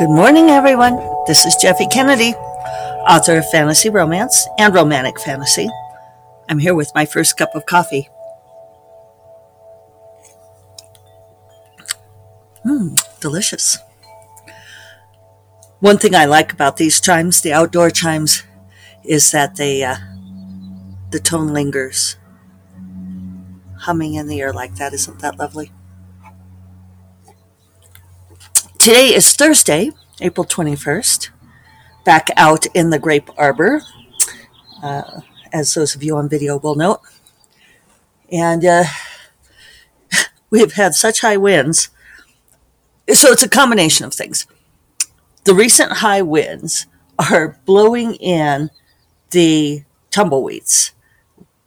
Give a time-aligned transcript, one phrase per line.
[0.00, 0.96] Good morning, everyone.
[1.26, 2.32] This is Jeffe Kennedy,
[3.06, 5.68] author of fantasy romance and romantic fantasy.
[6.48, 8.08] I'm here with my first cup of coffee.
[12.64, 13.76] Mmm, delicious.
[15.80, 18.42] One thing I like about these chimes, the outdoor chimes,
[19.04, 19.96] is that they uh,
[21.10, 22.16] the tone lingers.
[23.80, 25.72] Humming in the air like that, isn't that lovely?
[28.80, 29.90] Today is Thursday,
[30.22, 31.28] April 21st.
[32.06, 33.82] Back out in the grape arbor,
[34.82, 35.20] uh,
[35.52, 37.02] as those of you on video will note.
[38.32, 38.84] And uh,
[40.50, 41.90] we've had such high winds.
[43.12, 44.46] So it's a combination of things.
[45.44, 46.86] The recent high winds
[47.18, 48.70] are blowing in
[49.28, 50.92] the tumbleweeds,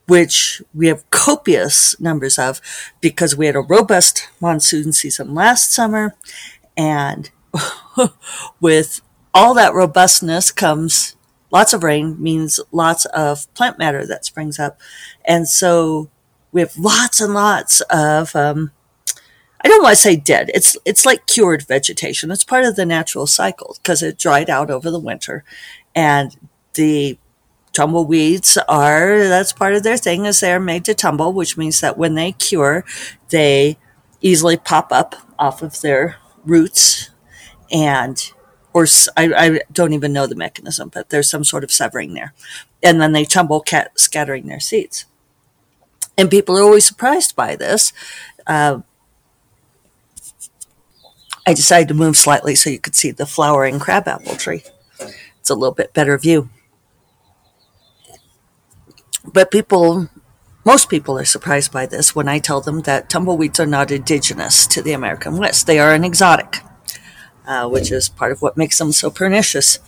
[0.07, 2.59] which we have copious numbers of
[3.01, 6.15] because we had a robust monsoon season last summer
[6.77, 7.29] and
[8.59, 9.01] with
[9.33, 11.15] all that robustness comes
[11.51, 14.79] lots of rain, means lots of plant matter that springs up.
[15.25, 16.09] And so
[16.51, 18.71] we have lots and lots of, um,
[19.63, 20.51] I don't want to say dead.
[20.53, 22.31] It's it's like cured vegetation.
[22.31, 25.45] It's part of the natural cycle because it dried out over the winter,
[25.95, 26.35] and
[26.73, 27.17] the
[27.73, 31.97] tumbleweeds are that's part of their thing is they're made to tumble, which means that
[31.97, 32.83] when they cure,
[33.29, 33.77] they
[34.21, 37.09] easily pop up off of their roots
[37.71, 38.31] and
[38.73, 42.33] or I, I, don't even know the mechanism, but there's some sort of severing there.
[42.81, 45.05] And then they tumble, cat, scattering their seeds.
[46.17, 47.93] And people are always surprised by this.
[48.47, 48.79] Uh,
[51.45, 54.63] I decided to move slightly so you could see the flowering crabapple tree.
[55.39, 56.49] It's a little bit better view.
[59.25, 60.09] But people
[60.65, 64.65] most people are surprised by this when I tell them that tumbleweeds are not indigenous
[64.67, 65.67] to the American West.
[65.67, 66.57] They are an exotic,
[67.45, 69.79] uh, which is part of what makes them so pernicious.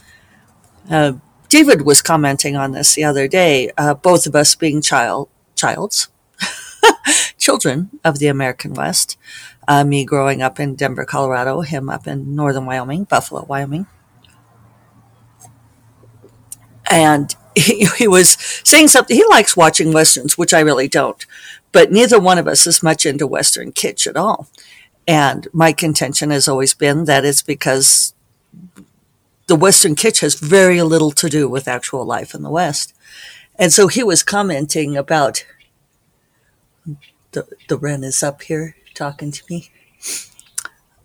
[0.89, 1.13] Uh,
[1.47, 6.09] David was commenting on this the other day, uh, both of us being child, childs,
[7.37, 9.17] children of the American West.
[9.67, 13.87] Uh, me growing up in Denver, Colorado, him up in northern Wyoming, Buffalo, Wyoming.
[16.89, 18.31] And he, he was
[18.63, 19.15] saying something.
[19.15, 21.25] He likes watching westerns, which I really don't.
[21.71, 24.47] But neither one of us is much into western kitsch at all.
[25.07, 28.13] And my contention has always been that it's because
[29.47, 32.93] the western kitsch has very little to do with actual life in the West.
[33.57, 35.45] And so he was commenting about
[37.31, 39.69] the the wren is up here talking to me.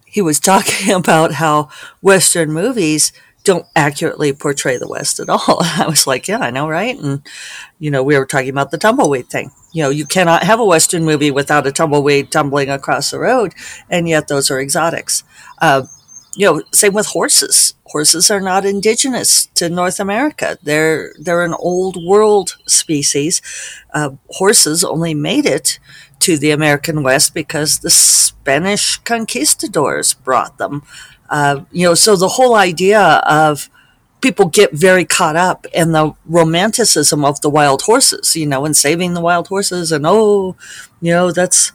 [0.04, 1.68] He was talking about how
[2.00, 3.12] western movies
[3.44, 5.58] don't accurately portray the West at all.
[5.60, 6.98] I was like, yeah, I know, right?
[6.98, 7.26] And,
[7.78, 9.50] you know, we were talking about the tumbleweed thing.
[9.72, 13.54] You know, you cannot have a Western movie without a tumbleweed tumbling across the road,
[13.88, 15.22] and yet those are exotics.
[15.58, 15.86] Uh,
[16.36, 17.74] you know, same with horses.
[17.86, 20.58] Horses are not indigenous to North America.
[20.62, 23.42] They're they're an old world species.
[23.92, 25.80] Uh, horses only made it
[26.20, 30.82] to the American West because the Spanish conquistadors brought them.
[31.28, 33.68] Uh, you know, so the whole idea of
[34.20, 38.76] people get very caught up in the romanticism of the wild horses, you know, and
[38.76, 40.56] saving the wild horses, and oh,
[41.00, 41.72] you know, that's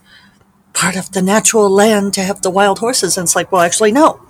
[0.73, 3.17] part of the natural land to have the wild horses.
[3.17, 4.21] And it's like, well, actually, no.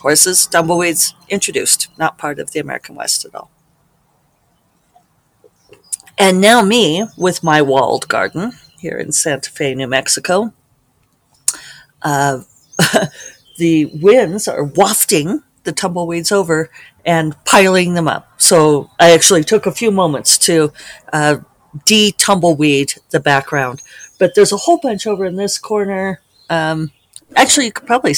[0.00, 3.50] Horses, tumbleweeds introduced, not part of the American West at all.
[6.18, 8.52] And now, me with my walled garden
[8.82, 10.52] here in Santa Fe, New Mexico.
[12.02, 12.40] Uh,
[13.58, 16.68] the winds are wafting the tumbleweeds over
[17.06, 18.28] and piling them up.
[18.40, 20.72] So I actually took a few moments to
[21.12, 21.36] uh,
[21.84, 23.82] de tumbleweed the background.
[24.18, 26.20] But there's a whole bunch over in this corner.
[26.50, 26.90] Um,
[27.36, 28.10] actually, you could probably